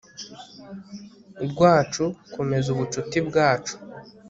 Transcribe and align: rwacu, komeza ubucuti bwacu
rwacu, 1.49 2.05
komeza 2.35 2.67
ubucuti 2.71 3.17
bwacu 3.27 3.73